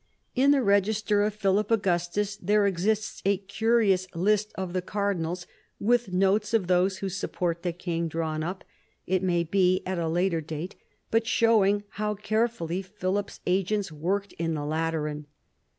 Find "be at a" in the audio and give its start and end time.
9.43-10.09